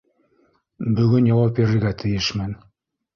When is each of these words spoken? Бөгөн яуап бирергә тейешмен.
Бөгөн 0.99 1.27
яуап 1.31 1.53
бирергә 1.59 1.91
тейешмен. 2.05 2.57